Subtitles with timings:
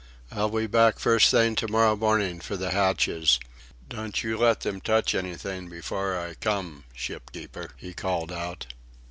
[0.31, 3.39] "I'll be back first thing to morrow morning for the hatches.
[3.87, 8.65] Don't you let them touch anything before I come, shipkeeper," he called out.